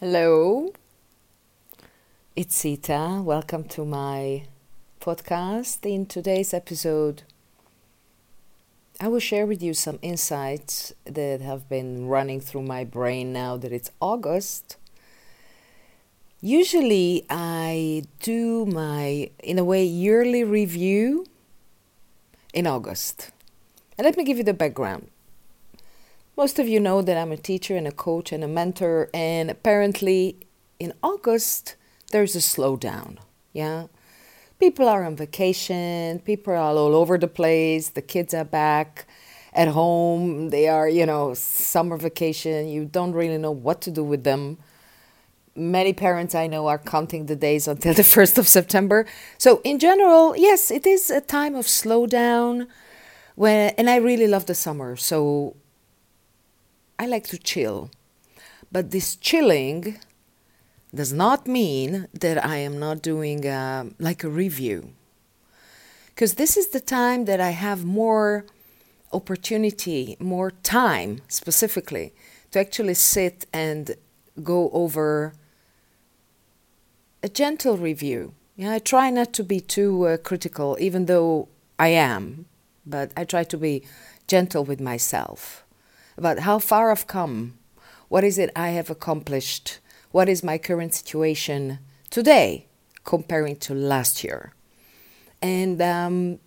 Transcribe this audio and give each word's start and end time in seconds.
Hello, 0.00 0.72
it's 2.36 2.54
Sita. 2.54 3.20
Welcome 3.20 3.64
to 3.64 3.84
my 3.84 4.44
podcast. 5.00 5.84
In 5.84 6.06
today's 6.06 6.54
episode, 6.54 7.24
I 9.00 9.08
will 9.08 9.18
share 9.18 9.44
with 9.44 9.60
you 9.60 9.74
some 9.74 9.98
insights 10.00 10.92
that 11.04 11.40
have 11.40 11.68
been 11.68 12.06
running 12.06 12.40
through 12.40 12.62
my 12.62 12.84
brain 12.84 13.32
now 13.32 13.56
that 13.56 13.72
it's 13.72 13.90
August. 14.00 14.76
Usually, 16.40 17.26
I 17.28 18.04
do 18.20 18.66
my, 18.66 19.30
in 19.42 19.58
a 19.58 19.64
way, 19.64 19.82
yearly 19.82 20.44
review 20.44 21.26
in 22.54 22.68
August. 22.68 23.32
And 23.98 24.04
let 24.04 24.16
me 24.16 24.22
give 24.22 24.36
you 24.36 24.44
the 24.44 24.54
background. 24.54 25.08
Most 26.38 26.60
of 26.60 26.68
you 26.68 26.78
know 26.78 27.02
that 27.02 27.16
I'm 27.16 27.32
a 27.32 27.36
teacher 27.36 27.76
and 27.76 27.84
a 27.84 27.90
coach 27.90 28.30
and 28.30 28.44
a 28.44 28.46
mentor, 28.46 29.10
and 29.12 29.50
apparently 29.50 30.36
in 30.78 30.92
August 31.02 31.74
there's 32.12 32.36
a 32.36 32.38
slowdown. 32.38 33.18
Yeah. 33.52 33.88
People 34.60 34.88
are 34.88 35.02
on 35.02 35.16
vacation, 35.16 36.20
people 36.20 36.52
are 36.52 36.56
all 36.58 36.94
over 36.94 37.18
the 37.18 37.26
place, 37.26 37.88
the 37.88 38.02
kids 38.02 38.34
are 38.34 38.44
back 38.44 39.08
at 39.52 39.66
home, 39.66 40.50
they 40.50 40.68
are, 40.68 40.88
you 40.88 41.04
know, 41.04 41.34
summer 41.34 41.96
vacation, 41.96 42.68
you 42.68 42.84
don't 42.84 43.14
really 43.14 43.38
know 43.38 43.50
what 43.50 43.80
to 43.80 43.90
do 43.90 44.04
with 44.04 44.22
them. 44.22 44.58
Many 45.56 45.92
parents 45.92 46.36
I 46.36 46.46
know 46.46 46.68
are 46.68 46.78
counting 46.78 47.26
the 47.26 47.34
days 47.34 47.66
until 47.66 47.94
the 47.94 48.02
1st 48.16 48.38
of 48.38 48.46
September. 48.46 49.06
So, 49.38 49.60
in 49.64 49.80
general, 49.80 50.36
yes, 50.36 50.70
it 50.70 50.86
is 50.86 51.10
a 51.10 51.20
time 51.20 51.56
of 51.56 51.66
slowdown 51.66 52.68
when 53.34 53.70
and 53.76 53.90
I 53.90 53.96
really 53.96 54.28
love 54.28 54.46
the 54.46 54.54
summer. 54.54 54.94
So, 54.94 55.56
I 56.98 57.06
like 57.06 57.26
to 57.28 57.38
chill. 57.38 57.90
But 58.72 58.90
this 58.90 59.16
chilling 59.16 59.98
does 60.94 61.12
not 61.12 61.46
mean 61.46 62.08
that 62.12 62.44
I 62.44 62.56
am 62.56 62.78
not 62.78 63.02
doing 63.02 63.46
uh, 63.46 63.90
like 63.98 64.24
a 64.24 64.28
review. 64.28 64.94
Because 66.08 66.34
this 66.34 66.56
is 66.56 66.68
the 66.68 66.80
time 66.80 67.26
that 67.26 67.40
I 67.40 67.50
have 67.50 67.84
more 67.84 68.44
opportunity, 69.12 70.16
more 70.18 70.50
time 70.50 71.20
specifically 71.28 72.12
to 72.50 72.58
actually 72.58 72.94
sit 72.94 73.46
and 73.52 73.94
go 74.42 74.70
over 74.70 75.34
a 77.22 77.28
gentle 77.28 77.76
review. 77.76 78.34
Yeah, 78.56 78.72
I 78.72 78.78
try 78.80 79.10
not 79.10 79.32
to 79.34 79.44
be 79.44 79.60
too 79.60 80.06
uh, 80.06 80.16
critical, 80.16 80.76
even 80.80 81.06
though 81.06 81.48
I 81.78 81.88
am, 81.88 82.46
but 82.84 83.12
I 83.16 83.24
try 83.24 83.44
to 83.44 83.56
be 83.56 83.84
gentle 84.26 84.64
with 84.64 84.80
myself 84.80 85.64
about 86.18 86.40
how 86.40 86.58
far 86.58 86.90
I've 86.90 87.06
come. 87.06 87.54
What 88.08 88.24
is 88.24 88.38
it 88.38 88.50
I 88.56 88.70
have 88.70 88.90
accomplished? 88.90 89.78
What 90.10 90.28
is 90.28 90.42
my 90.42 90.58
current 90.58 90.92
situation 90.92 91.78
today 92.10 92.66
comparing 93.04 93.56
to 93.56 93.74
last 93.74 94.24
year? 94.24 94.52
And 95.40 95.80
um, 95.80 96.40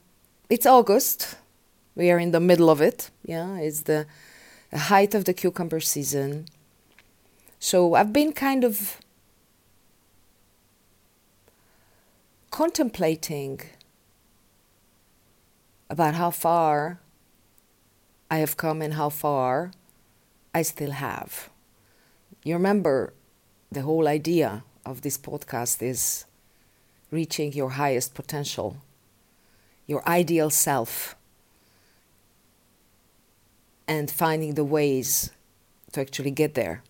it's 0.50 0.66
August. 0.66 1.36
We 1.96 2.12
are 2.12 2.20
in 2.20 2.32
the 2.32 2.40
middle 2.40 2.70
of 2.70 2.82
it. 2.82 3.10
Yeah, 3.24 3.58
it's 3.58 3.82
the 3.82 4.06
height 4.74 5.16
of 5.16 5.24
the 5.26 5.34
cucumber 5.34 5.80
season. 5.80 6.46
So 7.60 7.94
I've 7.94 8.12
been 8.12 8.34
kind 8.34 8.64
of 8.64 8.98
contemplating 12.50 13.62
about 15.90 16.16
how 16.16 16.32
far 16.32 17.00
I 18.32 18.38
have 18.38 18.56
come 18.56 18.82
and 18.82 18.94
how 18.94 19.10
far 19.10 19.72
I 20.56 20.62
still 20.62 20.92
have. 20.92 21.50
You 22.46 22.54
remember 22.54 23.14
the 23.70 23.82
whole 23.82 24.08
idea 24.08 24.64
of 24.86 25.02
this 25.02 25.18
podcast 25.18 25.84
is 25.84 26.26
reaching 27.12 27.52
your 27.52 27.72
highest 27.72 28.14
potential, 28.14 28.78
your 29.86 30.02
ideal 30.08 30.50
self, 30.50 31.18
and 33.86 34.10
finding 34.10 34.54
the 34.54 34.64
ways 34.64 35.32
to 35.92 36.00
actually 36.00 36.32
get 36.32 36.54
there. 36.54 36.84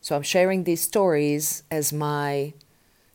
So 0.00 0.16
I'm 0.16 0.22
sharing 0.22 0.64
these 0.64 0.80
stories 0.80 1.64
as 1.70 1.92
my 1.92 2.54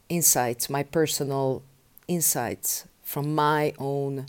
insights, 0.10 0.70
my 0.70 0.84
personal 0.84 1.64
insights 2.08 2.86
from 3.02 3.34
my 3.34 3.74
own 3.80 4.28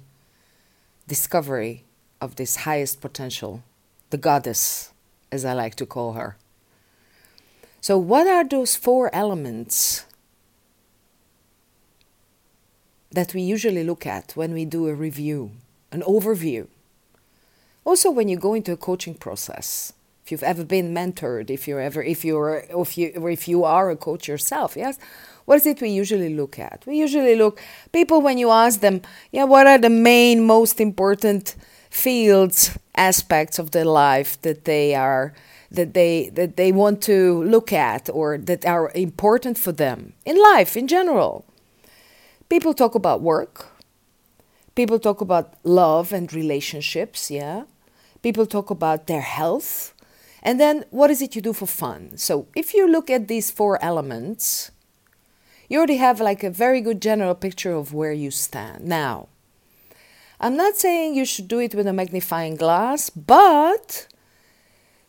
discovery 1.08 1.84
of 2.20 2.36
this 2.36 2.56
highest 2.56 3.00
potential, 3.00 3.62
the 4.10 4.18
goddess, 4.18 4.92
as 5.32 5.44
I 5.44 5.54
like 5.54 5.74
to 5.76 5.86
call 5.86 6.12
her. 6.12 6.36
So, 7.80 7.98
what 7.98 8.26
are 8.26 8.44
those 8.44 8.76
four 8.76 9.12
elements 9.14 10.04
that 13.10 13.32
we 13.34 13.40
usually 13.40 13.82
look 13.84 14.06
at 14.06 14.32
when 14.36 14.52
we 14.52 14.64
do 14.64 14.86
a 14.88 14.94
review, 14.94 15.52
an 15.90 16.02
overview? 16.02 16.66
Also, 17.84 18.10
when 18.10 18.28
you 18.28 18.36
go 18.36 18.54
into 18.54 18.72
a 18.72 18.76
coaching 18.76 19.14
process, 19.14 19.94
if 20.28 20.32
you've 20.32 20.42
ever 20.42 20.62
been 20.62 20.92
mentored, 20.92 21.48
if 21.48 21.66
you're 21.66 21.80
ever, 21.80 22.02
if 22.02 22.22
you're, 22.22 22.66
if 22.68 22.98
you, 22.98 23.12
or 23.16 23.30
if 23.30 23.48
you 23.48 23.64
are 23.64 23.88
a 23.88 23.96
coach 23.96 24.28
yourself, 24.28 24.76
yes, 24.76 24.98
what 25.46 25.56
is 25.56 25.64
it 25.64 25.80
we 25.80 25.88
usually 25.88 26.34
look 26.34 26.58
at? 26.58 26.84
We 26.86 26.98
usually 26.98 27.34
look, 27.34 27.58
people, 27.94 28.20
when 28.20 28.36
you 28.36 28.50
ask 28.50 28.80
them, 28.80 29.00
yeah, 29.32 29.44
what 29.44 29.66
are 29.66 29.78
the 29.78 29.88
main, 29.88 30.44
most 30.44 30.82
important 30.82 31.56
fields, 31.88 32.76
aspects 32.94 33.58
of 33.58 33.70
their 33.70 33.86
life 33.86 34.38
that 34.42 34.66
they 34.66 34.94
are, 34.94 35.32
that 35.70 35.94
they, 35.94 36.28
that 36.34 36.58
they 36.58 36.72
want 36.72 37.00
to 37.04 37.42
look 37.44 37.72
at 37.72 38.10
or 38.12 38.36
that 38.36 38.66
are 38.66 38.92
important 38.94 39.56
for 39.56 39.72
them 39.72 40.12
in 40.26 40.38
life 40.52 40.76
in 40.76 40.86
general? 40.86 41.46
People 42.50 42.74
talk 42.74 42.94
about 42.94 43.22
work. 43.22 43.68
People 44.74 44.98
talk 44.98 45.22
about 45.22 45.54
love 45.64 46.12
and 46.12 46.30
relationships, 46.34 47.30
yeah. 47.30 47.62
People 48.20 48.44
talk 48.44 48.68
about 48.68 49.06
their 49.06 49.22
health. 49.22 49.94
And 50.42 50.60
then 50.60 50.84
what 50.90 51.10
is 51.10 51.20
it 51.20 51.34
you 51.34 51.42
do 51.42 51.52
for 51.52 51.66
fun? 51.66 52.16
So 52.16 52.46
if 52.54 52.74
you 52.74 52.88
look 52.88 53.10
at 53.10 53.28
these 53.28 53.50
four 53.50 53.82
elements, 53.82 54.70
you 55.68 55.78
already 55.78 55.96
have 55.96 56.20
like 56.20 56.42
a 56.42 56.50
very 56.50 56.80
good 56.80 57.02
general 57.02 57.34
picture 57.34 57.72
of 57.72 57.92
where 57.92 58.12
you 58.12 58.30
stand. 58.30 58.84
Now, 58.84 59.28
I'm 60.40 60.56
not 60.56 60.76
saying 60.76 61.14
you 61.14 61.24
should 61.24 61.48
do 61.48 61.58
it 61.58 61.74
with 61.74 61.86
a 61.86 61.92
magnifying 61.92 62.54
glass, 62.54 63.10
but 63.10 64.06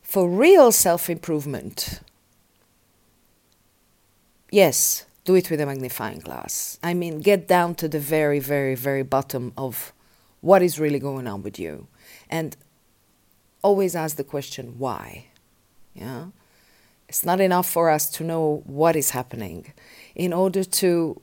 for 0.02 0.28
real 0.28 0.72
self 0.72 1.10
improvement, 1.10 2.02
yes, 4.52 5.06
do 5.24 5.36
it 5.36 5.52
with 5.52 5.62
a 5.62 5.66
magnifying 5.66 6.20
glass. 6.20 6.80
I 6.82 6.96
mean, 6.96 7.22
get 7.22 7.48
down 7.48 7.76
to 7.76 7.88
the 7.88 8.00
very, 8.00 8.40
very, 8.40 8.74
very 8.74 9.04
bottom 9.04 9.54
of 9.56 9.94
what 10.42 10.64
is 10.64 10.80
really 10.80 11.00
going 11.00 11.28
on 11.28 11.44
with 11.44 11.60
you. 11.60 11.88
And 12.30 12.58
always 13.62 13.96
ask 13.96 14.16
the 14.16 14.24
question, 14.24 14.76
why? 14.78 15.26
Yeah? 15.94 16.28
It's 17.08 17.26
not 17.26 17.42
enough 17.42 17.70
for 17.70 17.90
us 17.90 18.10
to 18.12 18.24
know 18.24 18.62
what 18.66 18.96
is 18.96 19.12
happening. 19.12 19.74
In 20.16 20.32
order 20.34 20.64
to, 20.64 21.22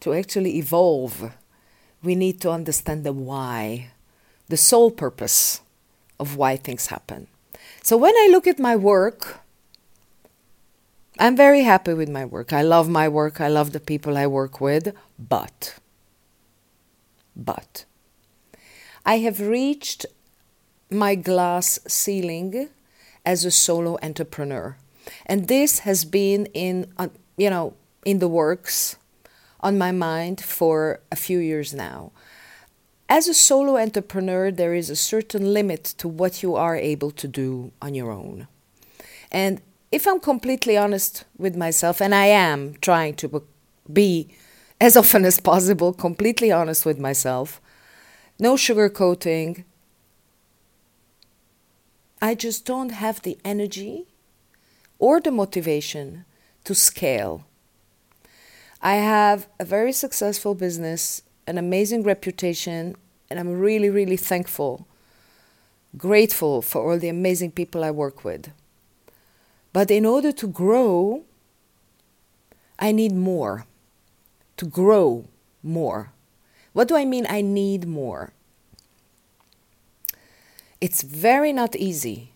to 0.00 0.14
actually 0.14 0.56
evolve, 0.58 1.32
we 2.02 2.14
need 2.14 2.40
to 2.42 2.50
understand 2.50 3.04
the 3.04 3.12
why, 3.12 3.90
the 4.48 4.56
sole 4.56 4.90
purpose 4.90 5.60
of 6.18 6.36
why 6.36 6.56
things 6.56 6.86
happen. 6.86 7.26
So 7.82 7.96
when 7.96 8.14
I 8.14 8.28
look 8.30 8.46
at 8.46 8.58
my 8.58 8.76
work, 8.76 9.40
I'm 11.18 11.36
very 11.36 11.62
happy 11.62 11.94
with 11.94 12.08
my 12.08 12.24
work. 12.24 12.52
I 12.52 12.62
love 12.62 12.88
my 12.88 13.08
work. 13.08 13.40
I 13.40 13.48
love 13.48 13.72
the 13.72 13.80
people 13.80 14.16
I 14.16 14.26
work 14.26 14.60
with. 14.60 14.94
But, 15.18 15.74
but, 17.36 17.84
I 19.04 19.18
have 19.18 19.40
reached 19.40 20.06
my 20.92 21.14
glass 21.14 21.78
ceiling 21.86 22.68
as 23.24 23.44
a 23.44 23.50
solo 23.50 23.98
entrepreneur. 24.02 24.76
And 25.26 25.48
this 25.48 25.80
has 25.80 26.04
been 26.04 26.46
in, 26.46 26.92
uh, 26.96 27.08
you 27.36 27.50
know, 27.50 27.74
in 28.04 28.18
the 28.18 28.28
works 28.28 28.96
on 29.60 29.78
my 29.78 29.92
mind 29.92 30.40
for 30.40 31.00
a 31.10 31.16
few 31.16 31.38
years 31.38 31.72
now. 31.72 32.12
As 33.08 33.28
a 33.28 33.34
solo 33.34 33.76
entrepreneur, 33.76 34.50
there 34.50 34.74
is 34.74 34.90
a 34.90 34.96
certain 34.96 35.52
limit 35.52 35.84
to 35.98 36.08
what 36.08 36.42
you 36.42 36.54
are 36.56 36.76
able 36.76 37.10
to 37.12 37.28
do 37.28 37.72
on 37.80 37.94
your 37.94 38.10
own. 38.10 38.48
And 39.30 39.60
if 39.90 40.06
I'm 40.06 40.20
completely 40.20 40.76
honest 40.76 41.24
with 41.36 41.54
myself, 41.54 42.00
and 42.00 42.14
I 42.14 42.26
am 42.26 42.74
trying 42.80 43.14
to 43.16 43.42
be 43.92 44.28
as 44.80 44.96
often 44.96 45.24
as 45.24 45.38
possible 45.38 45.92
completely 45.92 46.50
honest 46.50 46.86
with 46.86 46.98
myself, 46.98 47.60
no 48.38 48.54
sugarcoating, 48.54 49.64
I 52.22 52.36
just 52.36 52.64
don't 52.64 52.90
have 52.90 53.20
the 53.20 53.36
energy 53.44 54.06
or 55.00 55.20
the 55.20 55.32
motivation 55.32 56.24
to 56.62 56.72
scale. 56.72 57.44
I 58.80 58.94
have 58.94 59.48
a 59.58 59.64
very 59.64 59.90
successful 59.90 60.54
business, 60.54 61.22
an 61.48 61.58
amazing 61.58 62.04
reputation, 62.04 62.94
and 63.28 63.40
I'm 63.40 63.50
really, 63.58 63.90
really 63.90 64.16
thankful, 64.16 64.86
grateful 65.96 66.62
for 66.62 66.92
all 66.92 66.96
the 66.96 67.08
amazing 67.08 67.50
people 67.50 67.82
I 67.82 67.90
work 67.90 68.22
with. 68.22 68.52
But 69.72 69.90
in 69.90 70.06
order 70.06 70.30
to 70.30 70.46
grow, 70.46 71.24
I 72.78 72.92
need 72.92 73.16
more. 73.16 73.66
To 74.58 74.64
grow 74.64 75.24
more. 75.60 76.12
What 76.72 76.86
do 76.86 76.94
I 76.94 77.04
mean 77.04 77.26
I 77.28 77.40
need 77.40 77.88
more? 77.88 78.32
It's 80.82 81.02
very 81.02 81.52
not 81.52 81.76
easy 81.76 82.32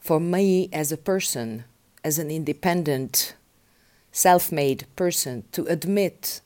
for 0.00 0.18
me 0.18 0.68
as 0.72 0.90
a 0.90 0.96
person, 0.96 1.62
as 2.02 2.18
an 2.18 2.28
independent, 2.28 3.36
self 4.10 4.50
made 4.50 4.84
person, 4.96 5.44
to 5.52 5.64
admit 5.66 6.40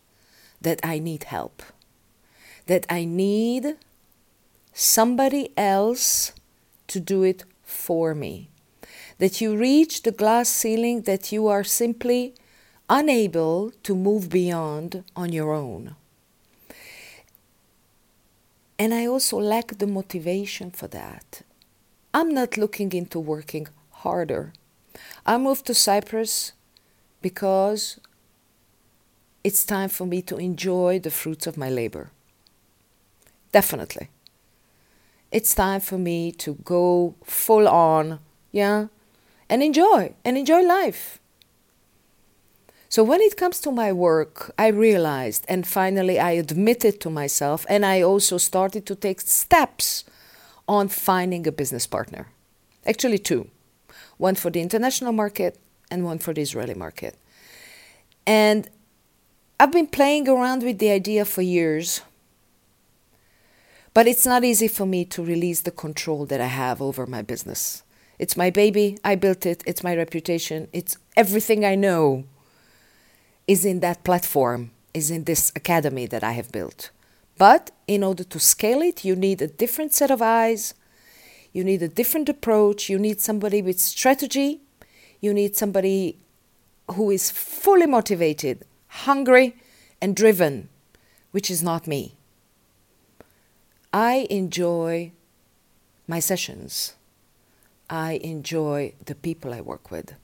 that 0.61 0.79
I 0.85 0.99
need 0.99 1.25
help, 1.25 1.63
that 2.67 2.85
I 2.91 3.07
need 3.07 3.79
somebody 4.75 5.49
else 5.57 6.35
to 6.89 7.01
do 7.01 7.23
it 7.23 7.45
for 7.63 8.15
me, 8.15 8.51
that 9.17 9.41
you 9.41 9.57
reach 9.57 10.03
the 10.03 10.13
glass 10.13 10.51
ceiling 10.51 11.05
that 11.09 11.33
you 11.33 11.47
are 11.47 11.65
simply 11.65 12.35
unable 12.91 13.73
to 13.85 13.97
move 13.97 14.29
beyond 14.29 15.03
on 15.17 15.33
your 15.33 15.55
own. 15.55 15.97
And 18.79 18.93
I 18.93 19.07
also 19.07 19.39
lack 19.39 19.79
the 19.79 19.87
motivation 19.87 20.71
for 20.71 20.89
that. 20.89 21.43
I'm 22.13 22.35
not 22.35 22.57
looking 22.57 22.93
into 22.93 23.21
working 23.21 23.69
harder. 23.91 24.53
I 25.25 25.39
moved 25.39 25.67
to 25.67 25.75
Cyprus 25.75 26.53
because 27.23 27.99
it's 29.43 29.65
time 29.65 29.89
for 29.89 30.07
me 30.07 30.23
to 30.23 30.37
enjoy 30.37 30.99
the 30.99 31.11
fruits 31.11 31.47
of 31.47 31.57
my 31.57 31.71
labor. 31.71 32.11
Definitely. 33.53 34.09
It's 35.31 35.55
time 35.55 35.81
for 35.81 35.99
me 35.99 36.33
to 36.33 36.55
go 36.65 37.15
full 37.25 37.69
on, 37.69 38.21
yeah, 38.53 38.87
and 39.49 39.63
enjoy, 39.63 40.15
and 40.25 40.39
enjoy 40.39 40.63
life. 40.63 41.21
So 42.95 43.03
when 43.03 43.21
it 43.21 43.37
comes 43.37 43.59
to 43.63 43.73
my 43.73 43.91
work, 43.91 44.55
I 44.57 44.69
realized 44.69 45.45
and 45.49 45.67
finally 45.67 46.21
I 46.21 46.31
admitted 46.39 47.01
to 47.01 47.11
myself, 47.11 47.67
and 47.69 47.85
I 47.85 48.03
also 48.03 48.39
started 48.39 48.87
to 48.87 48.95
take 48.95 49.21
steps 49.21 50.05
on 50.69 50.87
finding 50.87 51.45
a 51.45 51.51
business 51.51 51.89
partner. 51.89 52.29
Actually, 52.87 53.19
two 53.19 53.49
one 54.19 54.37
for 54.37 54.49
the 54.49 54.61
international 54.61 55.13
market 55.13 55.59
and 55.91 56.05
one 56.05 56.21
for 56.21 56.33
the 56.33 56.43
Israeli 56.43 56.75
market. 56.75 57.17
And 58.29 58.71
I've 59.59 59.73
been 59.73 59.89
playing 59.89 60.29
around 60.29 60.63
with 60.63 60.79
the 60.79 60.91
idea 60.91 61.25
for 61.25 61.43
years, 61.43 62.01
but 63.93 64.07
it's 64.07 64.25
not 64.25 64.45
easy 64.45 64.69
for 64.69 64.87
me 64.87 65.05
to 65.07 65.25
release 65.25 65.63
the 65.63 65.73
control 65.73 66.27
that 66.27 66.41
I 66.41 66.53
have 66.63 66.81
over 66.81 67.07
my 67.07 67.23
business. 67.23 67.83
It's 68.21 68.37
my 68.37 68.51
baby, 68.51 68.99
I 69.03 69.17
built 69.17 69.47
it, 69.47 69.65
it's 69.67 69.83
my 69.83 69.97
reputation, 69.97 70.69
it's 70.73 70.97
everything 71.17 71.65
I 71.65 71.75
know 71.75 72.27
is 73.47 73.65
in 73.65 73.81
that 73.81 74.05
platform, 74.05 74.71
is 74.93 75.11
in 75.11 75.25
this 75.25 75.53
academy 75.55 76.07
that 76.07 76.25
I 76.25 76.33
have 76.33 76.53
built. 76.53 76.91
But 77.37 77.71
in 77.87 78.05
order 78.05 78.25
to 78.25 78.39
scale 78.41 78.81
it, 78.83 79.05
you 79.05 79.17
need 79.17 79.43
a 79.43 79.49
different 79.49 79.93
set 79.93 80.11
of 80.11 80.23
eyes, 80.23 80.75
you 81.53 81.65
need 81.65 81.83
a 81.83 81.89
different 81.89 82.29
approach, 82.29 82.89
you 82.89 82.99
need 82.99 83.21
somebody 83.21 83.63
with 83.63 83.81
strategy, 83.81 84.61
you 85.21 85.35
need 85.35 85.57
somebody 85.57 86.19
who 86.93 87.11
is 87.11 87.31
fully 87.31 87.87
motivated, 87.87 88.65
hungry, 88.89 89.57
and 90.01 90.15
driven, 90.15 90.69
which 91.31 91.51
is 91.51 91.63
not 91.63 91.87
me. 91.87 92.17
I 93.93 94.27
enjoy 94.31 95.13
my 96.07 96.19
sessions. 96.19 96.95
I 97.89 98.15
enjoy 98.23 98.95
the 99.05 99.15
people 99.15 99.55
I 99.55 99.61
work 99.61 99.91
with. 99.91 100.15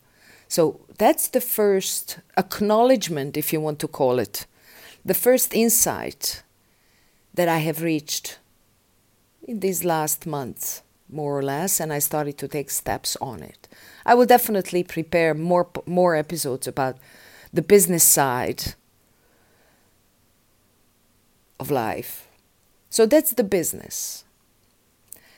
So 0.51 0.81
that's 0.99 1.29
the 1.29 1.41
first 1.41 2.19
acknowledgement, 2.37 3.37
if 3.37 3.53
you 3.53 3.61
want 3.61 3.79
to 3.79 3.89
call 3.89 4.19
it, 4.19 4.47
the 5.05 5.15
first 5.15 5.55
insight 5.55 6.43
that 7.33 7.49
I 7.49 7.59
have 7.59 7.83
reached 7.83 8.41
in 9.47 9.61
these 9.61 9.85
last 9.85 10.27
months, 10.27 10.83
more 11.09 11.39
or 11.39 11.43
less, 11.45 11.79
and 11.79 11.93
I 11.93 12.01
started 12.01 12.37
to 12.39 12.49
take 12.49 12.69
steps 12.69 13.17
on 13.21 13.45
it. 13.45 13.69
I 14.05 14.15
will 14.15 14.27
definitely 14.27 14.83
prepare 14.83 15.35
more 15.35 15.69
more 15.87 16.17
episodes 16.17 16.67
about 16.67 16.97
the 17.53 17.63
business 17.63 18.03
side 18.03 18.75
of 21.61 21.71
life. 21.71 22.27
So 22.89 23.07
that's 23.07 23.35
the 23.35 23.45
business. 23.45 24.25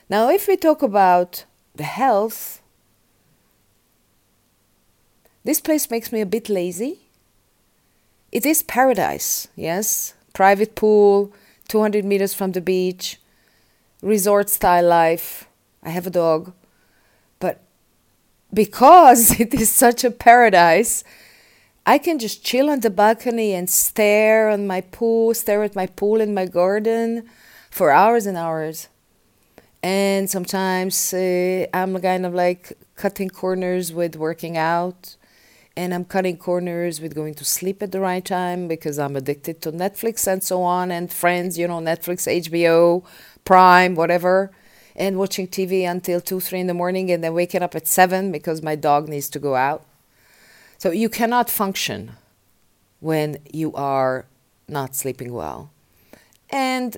Now, 0.09 0.31
if 0.31 0.47
we 0.47 0.57
talk 0.57 0.81
about 0.81 1.45
the 1.75 1.83
health, 1.83 2.62
this 5.43 5.59
place 5.59 5.89
makes 5.89 6.11
me 6.11 6.21
a 6.21 6.25
bit 6.25 6.49
lazy. 6.49 6.99
It 8.31 8.45
is 8.45 8.63
paradise, 8.63 9.47
yes. 9.55 10.13
Private 10.33 10.73
pool, 10.75 11.33
200 11.67 12.05
meters 12.05 12.33
from 12.33 12.53
the 12.53 12.61
beach, 12.61 13.19
resort 14.01 14.49
style 14.49 14.87
life. 14.87 15.45
I 15.83 15.89
have 15.89 16.07
a 16.07 16.09
dog. 16.09 16.53
But 17.39 17.59
because 18.53 19.39
it 19.39 19.53
is 19.53 19.69
such 19.69 20.03
a 20.03 20.11
paradise, 20.11 21.03
I 21.85 21.97
can 21.97 22.17
just 22.19 22.43
chill 22.43 22.69
on 22.69 22.79
the 22.79 22.89
balcony 22.89 23.53
and 23.53 23.69
stare 23.69 24.49
on 24.49 24.65
my 24.65 24.79
pool, 24.79 25.33
stare 25.33 25.63
at 25.63 25.75
my 25.75 25.87
pool 25.87 26.21
in 26.21 26.33
my 26.33 26.45
garden 26.45 27.29
for 27.69 27.91
hours 27.91 28.25
and 28.25 28.37
hours. 28.37 28.87
And 29.83 30.29
sometimes 30.29 31.13
uh, 31.13 31.65
I'm 31.73 31.99
kind 31.99 32.25
of 32.25 32.33
like 32.33 32.71
cutting 32.95 33.29
corners 33.29 33.91
with 33.91 34.15
working 34.15 34.55
out 34.55 35.17
and 35.75 35.93
I'm 35.93 36.05
cutting 36.05 36.37
corners 36.37 37.01
with 37.01 37.15
going 37.15 37.33
to 37.35 37.45
sleep 37.45 37.81
at 37.81 37.91
the 37.91 37.99
right 37.99 38.23
time 38.23 38.67
because 38.67 38.99
I'm 38.99 39.15
addicted 39.15 39.61
to 39.63 39.71
Netflix 39.71 40.27
and 40.31 40.43
so 40.43 40.61
on, 40.61 40.91
and 40.91 41.11
friends, 41.11 41.57
you 41.57 41.67
know, 41.67 41.79
Netflix, 41.79 42.27
HBO, 42.27 43.03
Prime, 43.43 43.95
whatever, 43.95 44.51
and 44.95 45.17
watching 45.17 45.47
TV 45.47 45.89
until 45.89 46.21
2, 46.21 46.39
3 46.39 46.59
in 46.59 46.67
the 46.67 46.73
morning, 46.73 47.11
and 47.11 47.23
then 47.23 47.33
waking 47.33 47.63
up 47.63 47.75
at 47.75 47.87
7 47.87 48.31
because 48.31 48.61
my 48.61 48.75
dog 48.75 49.07
needs 49.07 49.29
to 49.29 49.39
go 49.39 49.55
out. 49.55 49.83
So 50.77 50.91
you 50.91 51.09
cannot 51.09 51.49
function 51.49 52.11
when 52.99 53.37
you 53.51 53.73
are 53.73 54.25
not 54.67 54.95
sleeping 54.95 55.33
well. 55.33 55.71
And 56.49 56.97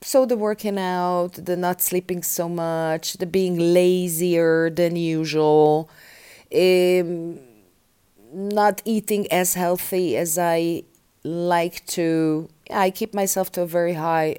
so 0.00 0.24
the 0.24 0.36
working 0.36 0.78
out, 0.78 1.32
the 1.34 1.56
not 1.56 1.82
sleeping 1.82 2.22
so 2.22 2.48
much, 2.48 3.14
the 3.14 3.26
being 3.26 3.58
lazier 3.58 4.70
than 4.70 4.96
usual, 4.96 5.90
um, 6.54 7.38
not 8.34 8.82
eating 8.84 9.30
as 9.32 9.54
healthy 9.54 10.16
as 10.16 10.36
I 10.38 10.82
like 11.22 11.86
to. 11.86 12.48
I 12.70 12.90
keep 12.90 13.14
myself 13.14 13.52
to 13.52 13.62
a 13.62 13.66
very 13.66 13.94
high 13.94 14.38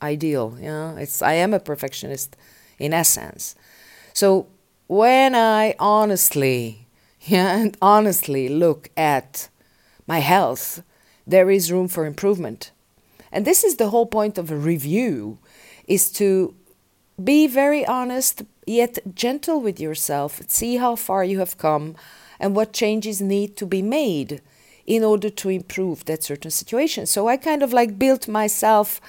ideal. 0.00 0.56
You 0.58 0.68
know, 0.68 0.96
it's 0.96 1.20
I 1.22 1.34
am 1.34 1.52
a 1.52 1.60
perfectionist 1.60 2.36
in 2.78 2.92
essence. 2.92 3.54
So 4.12 4.46
when 4.86 5.34
I 5.34 5.74
honestly, 5.78 6.86
yeah, 7.20 7.56
and 7.56 7.76
honestly 7.82 8.48
look 8.48 8.90
at 8.96 9.48
my 10.06 10.18
health, 10.18 10.82
there 11.26 11.50
is 11.50 11.72
room 11.72 11.88
for 11.88 12.06
improvement. 12.06 12.70
And 13.30 13.44
this 13.44 13.64
is 13.64 13.76
the 13.76 13.88
whole 13.88 14.06
point 14.06 14.38
of 14.38 14.50
a 14.50 14.56
review 14.56 15.38
is 15.86 16.10
to 16.12 16.54
be 17.22 17.46
very 17.46 17.84
honest 17.86 18.42
yet 18.66 18.98
gentle 19.14 19.60
with 19.60 19.80
yourself, 19.80 20.40
see 20.48 20.76
how 20.76 20.96
far 20.96 21.24
you 21.24 21.38
have 21.38 21.58
come, 21.58 21.96
and 22.42 22.56
what 22.56 22.72
changes 22.72 23.22
need 23.22 23.56
to 23.56 23.64
be 23.64 23.80
made 23.80 24.42
in 24.84 25.04
order 25.04 25.30
to 25.30 25.48
improve 25.48 26.04
that 26.04 26.24
certain 26.24 26.50
situation. 26.50 27.06
So 27.06 27.28
I 27.28 27.36
kind 27.36 27.62
of 27.62 27.72
like 27.72 27.98
built 28.00 28.26
myself 28.26 29.00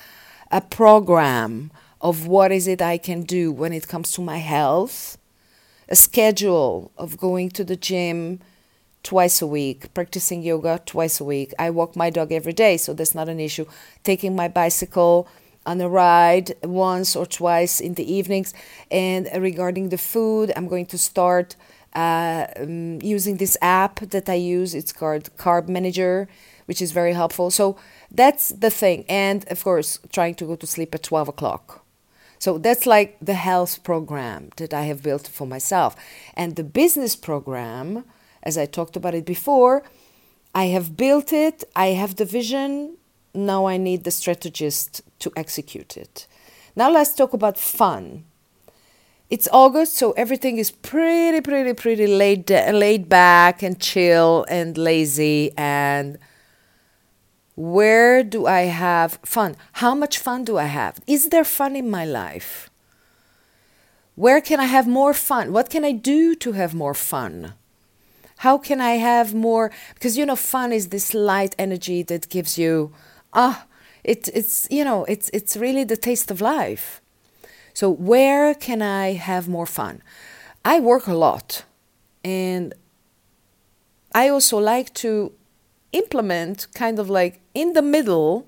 a 0.51 0.61
program 0.61 1.71
of 1.99 2.27
what 2.27 2.51
is 2.51 2.67
it 2.67 2.81
I 2.81 2.99
can 2.99 3.23
do 3.23 3.51
when 3.51 3.73
it 3.73 3.87
comes 3.87 4.11
to 4.11 4.21
my 4.21 4.37
health, 4.37 5.17
a 5.89 5.95
schedule 5.95 6.91
of 6.95 7.17
going 7.17 7.49
to 7.51 7.63
the 7.63 7.75
gym 7.75 8.39
twice 9.01 9.41
a 9.41 9.47
week, 9.47 9.93
practicing 9.95 10.43
yoga 10.43 10.79
twice 10.85 11.19
a 11.19 11.23
week. 11.23 11.53
I 11.57 11.71
walk 11.71 11.95
my 11.95 12.11
dog 12.11 12.31
every 12.31 12.53
day, 12.53 12.77
so 12.77 12.93
that's 12.93 13.15
not 13.15 13.27
an 13.27 13.39
issue. 13.39 13.65
Taking 14.03 14.35
my 14.35 14.47
bicycle 14.47 15.27
on 15.65 15.81
a 15.81 15.89
ride 15.89 16.53
once 16.63 17.15
or 17.15 17.25
twice 17.25 17.79
in 17.79 17.95
the 17.95 18.13
evenings. 18.13 18.53
And 18.91 19.27
regarding 19.35 19.89
the 19.89 19.97
food, 19.97 20.51
I'm 20.55 20.67
going 20.67 20.85
to 20.87 20.97
start 20.97 21.55
uh, 21.95 22.47
um, 22.57 22.99
using 23.01 23.37
this 23.37 23.57
app 23.61 23.99
that 23.99 24.29
I 24.29 24.35
use. 24.35 24.73
It's 24.73 24.91
called 24.91 25.35
Carb 25.37 25.67
Manager, 25.67 26.27
which 26.65 26.81
is 26.81 26.91
very 26.91 27.13
helpful. 27.13 27.51
So 27.51 27.77
that's 28.11 28.49
the 28.49 28.69
thing. 28.69 29.05
And 29.09 29.45
of 29.49 29.63
course, 29.63 29.99
trying 30.11 30.35
to 30.35 30.45
go 30.45 30.55
to 30.55 30.67
sleep 30.67 30.93
at 30.95 31.03
12 31.03 31.27
o'clock. 31.29 31.83
So 32.39 32.57
that's 32.57 32.85
like 32.85 33.17
the 33.21 33.35
health 33.35 33.83
program 33.83 34.49
that 34.57 34.73
I 34.73 34.81
have 34.81 35.01
built 35.01 35.27
for 35.27 35.47
myself. 35.47 35.95
And 36.33 36.55
the 36.55 36.63
business 36.63 37.15
program, 37.15 38.03
as 38.43 38.57
I 38.57 38.65
talked 38.65 38.97
about 38.97 39.15
it 39.15 39.25
before, 39.25 39.83
I 40.53 40.65
have 40.65 40.97
built 40.97 41.31
it, 41.31 41.63
I 41.75 41.87
have 41.87 42.17
the 42.17 42.25
vision, 42.25 42.97
now 43.33 43.65
I 43.65 43.77
need 43.77 44.03
the 44.03 44.11
strategist 44.11 45.01
to 45.19 45.31
execute 45.35 45.97
it. 45.97 46.27
Now 46.75 46.91
let's 46.91 47.15
talk 47.15 47.33
about 47.33 47.57
fun. 47.57 48.25
It's 49.29 49.47
August, 49.51 49.95
so 49.95 50.11
everything 50.11 50.57
is 50.57 50.71
pretty, 50.71 51.41
pretty, 51.41 51.73
pretty 51.73 52.07
laid 52.07 52.49
laid 52.49 53.09
back 53.09 53.63
and 53.63 53.79
chill 53.79 54.45
and 54.49 54.77
lazy. 54.77 55.51
And 55.57 56.17
where 57.55 58.23
do 58.23 58.45
I 58.45 58.61
have 58.61 59.19
fun? 59.23 59.55
How 59.73 59.95
much 59.95 60.17
fun 60.17 60.43
do 60.43 60.57
I 60.57 60.65
have? 60.65 60.99
Is 61.07 61.29
there 61.29 61.43
fun 61.43 61.75
in 61.75 61.89
my 61.89 62.05
life? 62.05 62.69
Where 64.15 64.41
can 64.41 64.59
I 64.59 64.65
have 64.65 64.87
more 64.87 65.13
fun? 65.13 65.53
What 65.53 65.69
can 65.69 65.83
I 65.83 65.91
do 65.91 66.35
to 66.35 66.51
have 66.51 66.75
more 66.75 66.93
fun? 66.93 67.53
How 68.37 68.57
can 68.57 68.81
I 68.81 68.97
have 68.97 69.33
more? 69.33 69.71
Because 69.93 70.17
you 70.17 70.25
know, 70.25 70.35
fun 70.35 70.71
is 70.71 70.89
this 70.89 71.13
light 71.13 71.55
energy 71.57 72.03
that 72.03 72.29
gives 72.29 72.57
you 72.57 72.91
ah, 73.33 73.65
it, 74.03 74.29
it's 74.33 74.67
you 74.69 74.83
know, 74.83 75.05
it's 75.05 75.29
it's 75.33 75.55
really 75.55 75.83
the 75.83 75.97
taste 75.97 76.29
of 76.29 76.41
life. 76.41 77.01
So, 77.73 77.89
where 77.89 78.53
can 78.53 78.81
I 78.81 79.13
have 79.13 79.47
more 79.47 79.65
fun? 79.65 80.01
I 80.63 80.79
work 80.79 81.07
a 81.07 81.13
lot 81.13 81.65
and 82.23 82.73
I 84.13 84.29
also 84.29 84.57
like 84.57 84.93
to 84.95 85.33
implement 85.91 86.67
kind 86.73 86.99
of 86.99 87.09
like 87.09 87.41
in 87.53 87.73
the 87.73 87.81
middle 87.81 88.47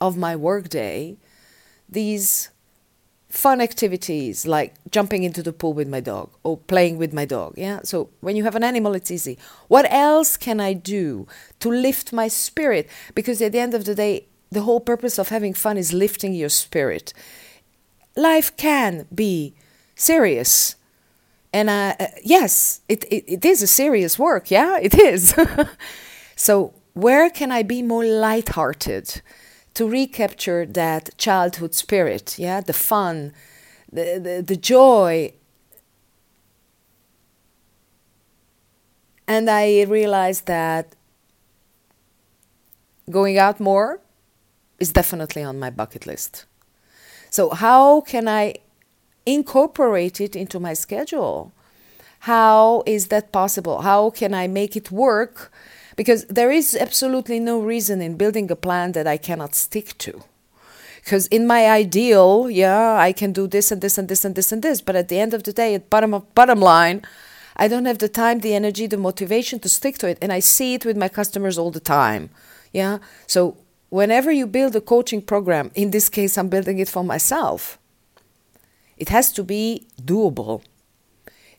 of 0.00 0.16
my 0.16 0.34
workday 0.34 1.16
these 1.88 2.50
fun 3.28 3.60
activities 3.60 4.46
like 4.46 4.74
jumping 4.90 5.24
into 5.24 5.42
the 5.42 5.52
pool 5.52 5.72
with 5.72 5.88
my 5.88 6.00
dog 6.00 6.30
or 6.42 6.56
playing 6.56 6.98
with 6.98 7.12
my 7.12 7.24
dog 7.24 7.54
yeah? 7.56 7.80
So 7.82 8.10
when 8.20 8.36
you 8.36 8.44
have 8.44 8.54
an 8.54 8.64
animal 8.64 8.94
it's 8.94 9.10
easy. 9.10 9.38
What 9.68 9.90
else 9.92 10.36
can 10.36 10.60
i 10.60 10.72
do 10.72 11.26
to 11.60 11.68
lift 11.68 12.12
my 12.12 12.28
spirit? 12.28 12.88
Because 13.14 13.40
at 13.42 13.52
the 13.52 13.60
end 13.60 13.74
of 13.74 13.84
the 13.84 13.94
day 13.94 14.26
the 14.50 14.62
whole 14.62 14.80
purpose 14.80 15.18
of 15.18 15.28
having 15.28 15.54
fun 15.54 15.76
is 15.76 15.92
lifting 15.92 16.32
your 16.32 16.48
spirit 16.48 17.12
life 18.16 18.56
can 18.56 19.06
be 19.14 19.54
serious. 19.94 20.76
And 21.52 21.70
uh, 21.70 21.94
uh, 21.98 22.06
yes, 22.22 22.80
it, 22.88 23.04
it, 23.04 23.24
it 23.26 23.44
is 23.44 23.62
a 23.62 23.66
serious 23.66 24.18
work. 24.18 24.50
Yeah, 24.50 24.78
it 24.82 24.94
is. 24.94 25.34
so, 26.36 26.74
where 26.94 27.28
can 27.30 27.50
I 27.50 27.62
be 27.62 27.82
more 27.82 28.04
lighthearted 28.04 29.20
to 29.74 29.88
recapture 29.88 30.64
that 30.66 31.16
childhood 31.18 31.74
spirit? 31.74 32.38
Yeah, 32.38 32.60
the 32.60 32.72
fun, 32.72 33.32
the, 33.92 34.20
the, 34.22 34.44
the 34.46 34.56
joy. 34.56 35.32
And 39.26 39.48
I 39.50 39.82
realized 39.82 40.46
that 40.46 40.94
going 43.10 43.38
out 43.38 43.58
more 43.58 44.00
is 44.78 44.92
definitely 44.92 45.42
on 45.42 45.58
my 45.58 45.70
bucket 45.70 46.06
list. 46.06 46.46
So, 47.34 47.50
how 47.50 48.00
can 48.02 48.28
I 48.28 48.54
incorporate 49.26 50.20
it 50.20 50.36
into 50.36 50.60
my 50.60 50.72
schedule? 50.72 51.50
How 52.30 52.84
is 52.86 53.08
that 53.08 53.32
possible? 53.32 53.80
How 53.80 54.10
can 54.10 54.32
I 54.32 54.46
make 54.46 54.76
it 54.76 54.92
work? 54.92 55.50
Because 55.96 56.24
there 56.26 56.52
is 56.52 56.76
absolutely 56.76 57.40
no 57.40 57.58
reason 57.58 58.00
in 58.00 58.16
building 58.16 58.48
a 58.52 58.54
plan 58.54 58.92
that 58.92 59.08
I 59.08 59.16
cannot 59.16 59.56
stick 59.56 59.98
to. 59.98 60.22
Because 61.02 61.26
in 61.26 61.44
my 61.44 61.68
ideal, 61.68 62.48
yeah, 62.48 62.94
I 62.98 63.10
can 63.10 63.32
do 63.32 63.48
this 63.48 63.72
and 63.72 63.82
this 63.82 63.98
and 63.98 64.06
this 64.06 64.24
and 64.24 64.36
this 64.36 64.52
and 64.52 64.62
this, 64.62 64.80
but 64.80 64.94
at 64.94 65.08
the 65.08 65.18
end 65.18 65.34
of 65.34 65.42
the 65.42 65.52
day, 65.52 65.74
at 65.74 65.90
bottom 65.90 66.14
of 66.14 66.32
bottom 66.36 66.60
line, 66.60 67.02
I 67.56 67.66
don't 67.66 67.86
have 67.86 67.98
the 67.98 68.08
time, 68.08 68.40
the 68.40 68.54
energy, 68.54 68.86
the 68.86 68.96
motivation 68.96 69.58
to 69.58 69.68
stick 69.68 69.98
to 69.98 70.06
it, 70.06 70.18
and 70.22 70.32
I 70.32 70.38
see 70.38 70.74
it 70.74 70.84
with 70.84 70.96
my 70.96 71.08
customers 71.08 71.58
all 71.58 71.72
the 71.72 71.80
time. 71.80 72.30
Yeah, 72.72 72.98
so 73.26 73.56
whenever 73.94 74.32
you 74.32 74.44
build 74.44 74.74
a 74.74 74.80
coaching 74.80 75.22
program, 75.22 75.70
in 75.76 75.92
this 75.92 76.08
case, 76.08 76.36
I'm 76.36 76.48
building 76.48 76.80
it 76.80 76.88
for 76.88 77.04
myself, 77.04 77.78
it 78.96 79.08
has 79.10 79.32
to 79.34 79.44
be 79.44 79.86
doable. 80.02 80.62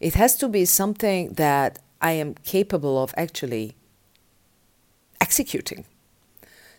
It 0.02 0.16
has 0.16 0.36
to 0.40 0.50
be 0.50 0.66
something 0.66 1.36
that 1.36 1.80
I 2.02 2.12
am 2.12 2.36
capable 2.44 3.02
of 3.02 3.14
actually 3.16 3.76
executing. 5.22 5.86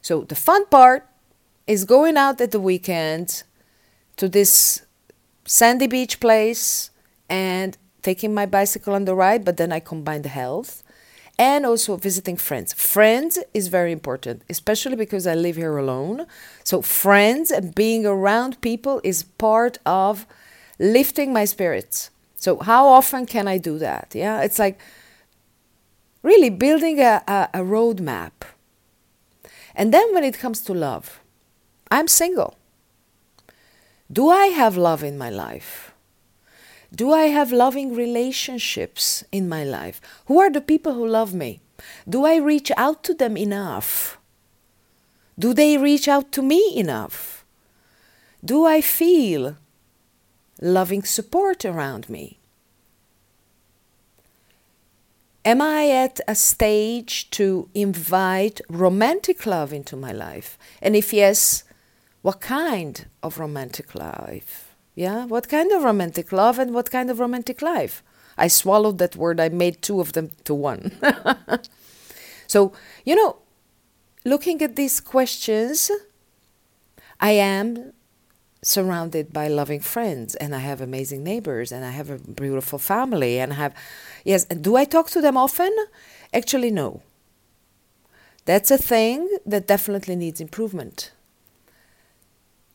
So 0.02 0.25
the 0.25 0.34
fun 0.34 0.66
part 0.66 1.08
is 1.66 1.86
going 1.86 2.18
out 2.18 2.38
at 2.42 2.50
the 2.50 2.60
weekend 2.60 3.42
to 4.18 4.28
this 4.28 4.82
sandy 5.46 5.86
beach 5.86 6.20
place 6.20 6.90
and 7.30 7.78
taking 8.02 8.34
my 8.34 8.44
bicycle 8.44 8.92
on 8.94 9.06
the 9.06 9.14
ride, 9.14 9.42
but 9.42 9.56
then 9.56 9.72
I 9.72 9.80
combine 9.80 10.20
the 10.20 10.28
health 10.28 10.82
and 11.38 11.66
also 11.66 11.96
visiting 11.96 12.36
friends. 12.36 12.72
Friends 12.72 13.38
is 13.52 13.68
very 13.68 13.92
important, 13.92 14.42
especially 14.48 14.96
because 14.96 15.26
I 15.26 15.34
live 15.34 15.56
here 15.56 15.76
alone. 15.76 16.26
So, 16.64 16.82
friends 16.82 17.50
and 17.50 17.74
being 17.74 18.06
around 18.06 18.60
people 18.60 19.00
is 19.04 19.22
part 19.22 19.78
of 19.84 20.26
lifting 20.78 21.32
my 21.32 21.44
spirits. 21.44 22.10
So, 22.36 22.58
how 22.58 22.86
often 22.86 23.26
can 23.26 23.48
I 23.48 23.58
do 23.58 23.78
that? 23.78 24.12
Yeah, 24.14 24.42
it's 24.42 24.58
like 24.58 24.78
really 26.22 26.50
building 26.50 27.00
a, 27.00 27.22
a, 27.28 27.48
a 27.54 27.60
roadmap. 27.60 28.32
And 29.74 29.92
then 29.92 30.14
when 30.14 30.24
it 30.24 30.38
comes 30.38 30.62
to 30.62 30.72
love, 30.72 31.20
I'm 31.90 32.08
single. 32.08 32.56
Do 34.10 34.30
I 34.30 34.46
have 34.46 34.76
love 34.76 35.04
in 35.04 35.18
my 35.18 35.30
life? 35.30 35.92
Do 36.94 37.12
I 37.12 37.24
have 37.24 37.52
loving 37.52 37.94
relationships 37.94 39.24
in 39.32 39.48
my 39.48 39.64
life? 39.64 40.00
Who 40.26 40.38
are 40.40 40.50
the 40.50 40.60
people 40.60 40.94
who 40.94 41.06
love 41.06 41.34
me? 41.34 41.60
Do 42.08 42.24
I 42.24 42.36
reach 42.36 42.70
out 42.76 43.02
to 43.04 43.14
them 43.14 43.36
enough? 43.36 44.18
Do 45.38 45.52
they 45.52 45.76
reach 45.76 46.08
out 46.08 46.32
to 46.32 46.42
me 46.42 46.72
enough? 46.76 47.44
Do 48.44 48.64
I 48.64 48.80
feel 48.80 49.56
loving 50.60 51.02
support 51.02 51.64
around 51.64 52.08
me? 52.08 52.38
Am 55.44 55.60
I 55.60 55.88
at 55.90 56.20
a 56.26 56.34
stage 56.34 57.30
to 57.30 57.68
invite 57.74 58.60
romantic 58.68 59.46
love 59.46 59.72
into 59.72 59.96
my 59.96 60.12
life? 60.12 60.58
And 60.82 60.96
if 60.96 61.12
yes, 61.12 61.62
what 62.22 62.40
kind 62.40 63.06
of 63.22 63.38
romantic 63.38 63.94
life? 63.94 64.75
Yeah, 64.96 65.26
what 65.26 65.48
kind 65.48 65.70
of 65.72 65.84
romantic 65.84 66.32
love 66.32 66.58
and 66.58 66.72
what 66.74 66.90
kind 66.90 67.10
of 67.10 67.20
romantic 67.20 67.60
life? 67.60 68.02
I 68.38 68.48
swallowed 68.48 68.98
that 68.98 69.14
word, 69.14 69.38
I 69.38 69.50
made 69.50 69.82
two 69.82 70.00
of 70.00 70.14
them 70.14 70.30
to 70.44 70.54
one. 70.54 70.90
so, 72.46 72.72
you 73.04 73.14
know, 73.14 73.36
looking 74.24 74.62
at 74.62 74.74
these 74.74 75.00
questions, 75.00 75.90
I 77.20 77.32
am 77.32 77.92
surrounded 78.62 79.32
by 79.32 79.48
loving 79.48 79.80
friends 79.80 80.34
and 80.34 80.54
I 80.54 80.58
have 80.58 80.80
amazing 80.80 81.22
neighbors 81.22 81.70
and 81.70 81.84
I 81.84 81.90
have 81.90 82.10
a 82.10 82.18
beautiful 82.18 82.78
family 82.78 83.38
and 83.38 83.52
I 83.52 83.56
have 83.56 83.74
yes, 84.24 84.44
do 84.46 84.76
I 84.76 84.84
talk 84.84 85.10
to 85.10 85.20
them 85.20 85.36
often? 85.36 85.72
Actually 86.32 86.70
no. 86.70 87.02
That's 88.46 88.70
a 88.70 88.78
thing 88.78 89.28
that 89.44 89.66
definitely 89.66 90.16
needs 90.16 90.40
improvement. 90.40 91.12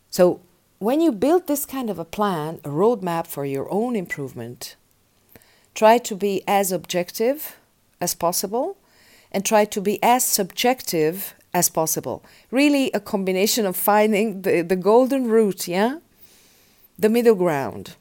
So 0.09 0.41
when 0.81 1.00
you 1.00 1.11
build 1.11 1.45
this 1.45 1.63
kind 1.67 1.91
of 1.91 2.00
a 2.00 2.03
plan, 2.03 2.59
a 2.63 2.69
roadmap 2.69 3.27
for 3.27 3.45
your 3.45 3.71
own 3.71 3.95
improvement, 3.95 4.75
try 5.75 6.00
to 6.00 6.15
be 6.15 6.41
as 6.47 6.71
objective 6.71 7.55
as 8.01 8.15
possible 8.15 8.77
and 9.31 9.45
try 9.45 9.63
to 9.63 9.79
be 9.79 10.01
as 10.01 10.25
subjective 10.25 11.35
as 11.53 11.69
possible. 11.69 12.23
Really, 12.50 12.89
a 12.95 13.00
combination 13.00 13.67
of 13.67 13.75
finding 13.75 14.41
the, 14.41 14.63
the 14.63 14.75
golden 14.75 15.27
route, 15.27 15.67
yeah? 15.67 16.00
The 16.97 17.09
middle 17.09 17.35
ground. 17.35 17.95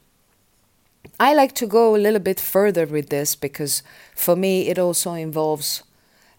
I 1.19 1.35
like 1.35 1.53
to 1.57 1.67
go 1.67 1.95
a 1.95 2.01
little 2.01 2.19
bit 2.19 2.39
further 2.39 2.87
with 2.87 3.09
this 3.09 3.35
because 3.35 3.83
for 4.15 4.35
me 4.35 4.69
it 4.69 4.79
also 4.79 5.13
involves 5.13 5.83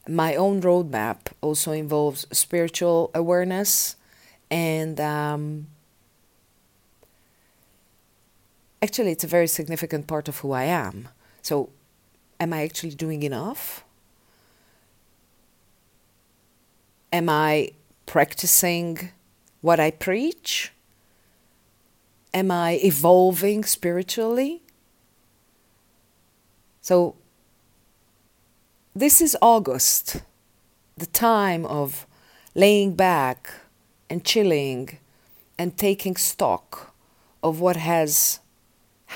my 0.09 0.35
own 0.35 0.61
roadmap, 0.61 1.19
also 1.41 1.71
involves 1.71 2.27
spiritual 2.33 3.13
awareness 3.15 3.95
and 4.51 5.01
um, 5.01 5.69
actually 8.83 9.13
it's 9.13 9.25
a 9.25 9.29
very 9.29 9.47
significant 9.47 10.07
part 10.07 10.29
of 10.29 10.39
who 10.39 10.53
I 10.53 10.65
am. 10.65 11.09
So, 11.41 11.71
am 12.41 12.53
I 12.53 12.63
actually 12.63 12.95
doing 12.95 13.23
enough? 13.23 13.85
Am 17.13 17.29
I 17.29 17.73
practicing 18.07 19.11
what 19.61 19.79
I 19.79 19.91
preach? 19.91 20.73
Am 22.35 22.51
I 22.51 22.81
evolving 22.83 23.65
spiritually? 23.65 24.63
So, 26.81 27.15
this 28.95 29.21
is 29.21 29.37
August, 29.41 30.23
the 30.97 31.07
time 31.07 31.65
of 31.65 32.07
laying 32.55 32.95
back 32.95 33.51
and 34.11 34.25
chilling 34.25 34.99
and 35.59 35.77
taking 35.79 36.17
stock 36.17 36.95
of 37.43 37.61
what 37.61 37.77
has 37.77 38.41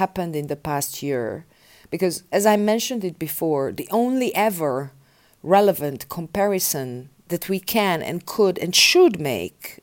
happened 0.01 0.35
in 0.37 0.47
the 0.47 0.57
past 0.57 1.03
year. 1.03 1.45
Because, 1.91 2.23
as 2.33 2.45
I 2.47 2.57
mentioned 2.57 3.05
it 3.05 3.19
before, 3.19 3.73
the 3.73 3.89
only 3.91 4.35
ever 4.35 4.93
relevant 5.43 6.09
comparison 6.09 7.11
that 7.29 7.49
we 7.49 7.61
can 7.61 8.03
and 8.03 8.27
could 8.27 8.59
and 8.59 8.75
should 8.75 9.21
make 9.21 9.79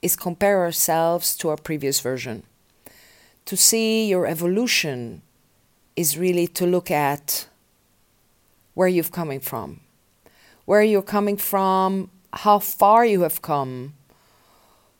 is 0.00 0.16
compare 0.16 0.58
ourselves 0.60 1.36
to 1.36 1.48
our 1.50 1.56
previous 1.56 2.00
version. 2.00 2.42
to 3.44 3.56
see 3.56 4.08
your 4.08 4.26
evolution 4.26 5.22
is 5.96 6.18
really 6.18 6.46
to 6.46 6.66
look 6.66 6.90
at 6.90 7.46
where 8.74 8.88
you've 8.88 9.12
coming 9.12 9.40
from, 9.40 9.80
where 10.64 10.82
you're 10.82 11.02
coming 11.02 11.36
from, 11.36 12.10
how 12.32 12.58
far 12.58 13.04
you 13.04 13.22
have 13.22 13.42
come, 13.42 13.94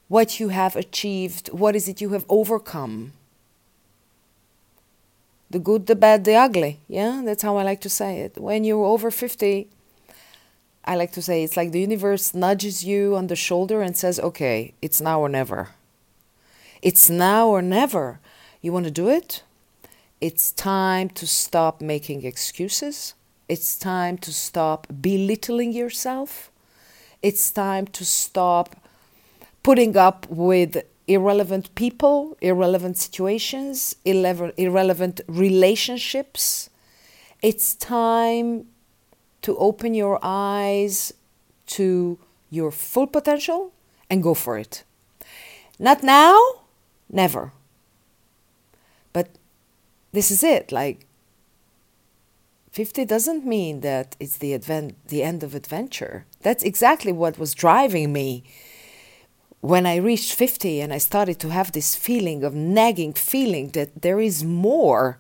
what 0.09 0.39
you 0.39 0.49
have 0.49 0.77
achieved, 0.77 1.49
what 1.49 1.75
is 1.75 1.89
it 1.89 2.01
you 2.01 2.11
have 2.11 2.27
overcome. 2.29 3.13
The 5.53 5.59
good, 5.59 5.87
the 5.87 5.95
bad, 5.95 6.25
the 6.25 6.35
ugly. 6.35 6.81
Yeah, 6.89 7.21
that's 7.23 7.43
how 7.43 7.59
I 7.59 7.63
like 7.63 7.83
to 7.83 7.91
say 7.91 8.21
it. 8.21 8.39
When 8.39 8.65
you're 8.65 8.87
over 8.87 9.11
50, 9.11 9.69
I 10.87 10.97
like 10.97 11.13
to 11.13 11.21
say 11.21 11.45
it's 11.45 11.59
like 11.59 11.73
the 11.73 11.81
universe 11.81 12.33
nudges 12.33 12.85
you 12.85 13.15
on 13.17 13.27
the 13.27 13.37
shoulder 13.37 13.83
and 13.83 13.95
says, 13.95 14.19
okay, 14.19 14.73
it's 14.81 14.99
now 15.03 15.21
or 15.21 15.29
never. 15.29 15.69
It's 16.81 17.11
now 17.11 17.49
or 17.49 17.61
never. 17.61 18.19
You 18.63 18.73
want 18.73 18.87
to 18.87 18.91
do 18.91 19.11
it? 19.11 19.43
It's 20.23 20.53
time 20.53 21.11
to 21.11 21.27
stop 21.27 21.83
making 21.83 22.25
excuses. 22.25 23.13
It's 23.47 23.77
time 23.77 24.17
to 24.19 24.33
stop 24.33 24.87
belittling 25.03 25.73
yourself. 25.73 26.51
It's 27.21 27.51
time 27.51 27.87
to 27.89 28.07
stop 28.07 28.75
putting 29.63 29.99
up 29.99 30.27
with 30.31 30.83
irrelevant 31.07 31.75
people, 31.75 32.37
irrelevant 32.41 32.97
situations, 32.97 33.97
irrelevant 34.05 35.21
relationships. 35.27 36.71
It's 37.43 37.75
time 37.75 38.67
to 39.43 39.57
open 39.59 39.95
your 39.95 40.19
eyes 40.23 41.13
to 41.67 42.19
your 42.51 42.71
full 42.71 43.07
potential 43.07 43.73
and 44.09 44.23
go 44.23 44.35
for 44.35 44.59
it. 44.59 44.85
Not 45.79 46.03
now, 46.03 46.39
never. 47.11 47.53
But 49.13 49.29
this 50.13 50.31
is 50.31 50.45
it. 50.45 50.71
Like, 50.71 51.07
50 52.71 53.05
doesn't 53.05 53.45
mean 53.45 53.81
that 53.81 54.17
it's 54.21 54.39
the, 54.39 54.55
advent, 54.55 54.97
the 55.09 55.23
end 55.23 55.43
of 55.43 55.55
adventure. 55.55 56.25
That's 56.41 56.63
exactly 56.63 57.13
what 57.13 57.39
was 57.39 57.55
driving 57.55 58.13
me 58.13 58.45
when 59.63 59.87
I 59.87 59.97
reached 59.97 60.35
50 60.35 60.81
and 60.81 60.93
I 60.93 60.99
started 60.99 61.39
to 61.39 61.49
have 61.51 61.71
this 61.71 61.95
feeling 61.95 62.43
of 62.43 62.53
nagging 62.53 63.13
feeling 63.13 63.71
that 63.71 64.03
there 64.03 64.19
is 64.19 64.43
more. 64.43 65.19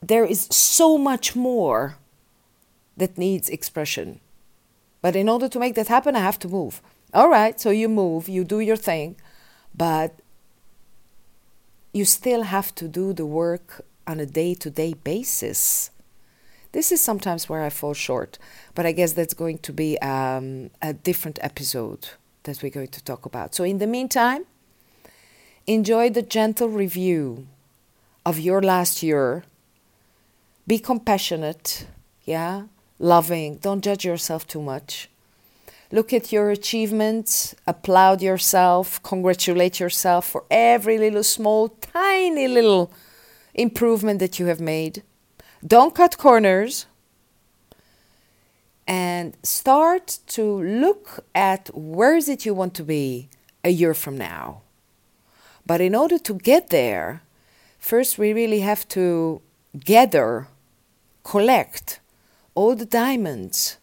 There 0.00 0.24
is 0.24 0.48
so 0.50 0.96
much 0.96 1.36
more 1.36 1.98
that 2.96 3.18
needs 3.18 3.50
expression. 3.50 4.18
But 5.02 5.14
in 5.14 5.28
order 5.28 5.46
to 5.46 5.58
make 5.58 5.74
that 5.74 5.88
happen, 5.88 6.16
I 6.16 6.20
have 6.20 6.38
to 6.38 6.48
move. 6.48 6.80
All 7.12 7.28
right, 7.28 7.60
so 7.60 7.68
you 7.68 7.90
move, 7.90 8.30
you 8.30 8.44
do 8.44 8.60
your 8.60 8.76
thing, 8.76 9.16
but 9.74 10.18
you 11.92 12.06
still 12.06 12.44
have 12.44 12.74
to 12.76 12.88
do 12.88 13.12
the 13.12 13.26
work 13.26 13.84
on 14.06 14.20
a 14.20 14.26
day 14.26 14.54
to 14.54 14.70
day 14.70 14.94
basis. 14.94 15.90
This 16.72 16.92
is 16.92 17.02
sometimes 17.02 17.50
where 17.50 17.62
I 17.62 17.68
fall 17.68 17.92
short, 17.92 18.38
but 18.74 18.86
I 18.86 18.92
guess 18.92 19.12
that's 19.12 19.34
going 19.34 19.58
to 19.58 19.72
be 19.74 19.98
um, 20.00 20.70
a 20.80 20.94
different 20.94 21.38
episode 21.42 22.08
that 22.44 22.62
we're 22.62 22.70
going 22.70 22.88
to 22.88 23.04
talk 23.04 23.26
about. 23.26 23.54
So, 23.54 23.64
in 23.64 23.78
the 23.78 23.86
meantime, 23.86 24.44
enjoy 25.66 26.10
the 26.10 26.22
gentle 26.22 26.68
review 26.68 27.46
of 28.24 28.38
your 28.38 28.62
last 28.62 29.02
year. 29.02 29.44
Be 30.66 30.78
compassionate, 30.78 31.86
yeah? 32.24 32.64
loving. 33.02 33.56
Don't 33.56 33.82
judge 33.82 34.04
yourself 34.04 34.46
too 34.46 34.62
much. 34.62 35.10
Look 35.90 36.14
at 36.14 36.32
your 36.32 36.50
achievements, 36.50 37.54
applaud 37.66 38.22
yourself, 38.22 39.02
congratulate 39.02 39.78
yourself 39.78 40.26
for 40.26 40.44
every 40.50 40.96
little 40.96 41.24
small, 41.24 41.68
tiny 41.68 42.48
little 42.48 42.90
improvement 43.52 44.18
that 44.20 44.38
you 44.38 44.46
have 44.46 44.60
made. 44.60 45.02
Don't 45.66 45.94
cut 45.94 46.16
corners. 46.16 46.86
And 48.86 49.36
start 49.42 50.18
to 50.28 50.42
look 50.62 51.24
at 51.34 51.70
where 51.72 52.16
is 52.16 52.28
it 52.28 52.44
you 52.44 52.54
want 52.54 52.74
to 52.74 52.84
be 52.84 53.28
a 53.64 53.70
year 53.70 53.94
from 53.94 54.18
now. 54.18 54.62
But 55.64 55.80
in 55.80 55.94
order 55.94 56.18
to 56.18 56.34
get 56.34 56.70
there, 56.70 57.22
first 57.78 58.18
we 58.18 58.32
really 58.32 58.60
have 58.60 58.86
to 58.88 59.40
gather, 59.78 60.48
collect 61.22 62.00
all 62.54 62.74
the 62.74 62.84
diamonds, 62.84 63.78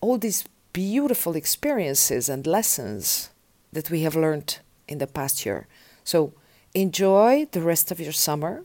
all 0.00 0.18
these 0.18 0.44
beautiful 0.72 1.36
experiences 1.36 2.28
and 2.28 2.46
lessons 2.46 3.30
that 3.72 3.90
we 3.90 4.02
have 4.02 4.16
learned 4.16 4.58
in 4.88 4.98
the 4.98 5.06
past 5.06 5.44
year. 5.44 5.66
So 6.04 6.32
enjoy 6.74 7.46
the 7.52 7.62
rest 7.62 7.90
of 7.90 8.00
your 8.00 8.12
summer, 8.12 8.64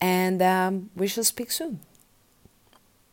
and 0.00 0.42
um, 0.42 0.90
we 0.94 1.06
shall 1.06 1.24
speak 1.24 1.50
soon. 1.50 1.80